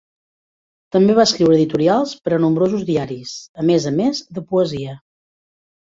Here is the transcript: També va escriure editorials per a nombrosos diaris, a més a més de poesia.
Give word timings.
També 0.95 1.15
va 1.17 1.25
escriure 1.31 1.57
editorials 1.59 2.15
per 2.29 2.33
a 2.37 2.41
nombrosos 2.45 2.85
diaris, 2.89 3.37
a 3.65 3.67
més 3.71 3.89
a 3.91 3.93
més 4.03 4.23
de 4.39 4.45
poesia. 4.55 5.01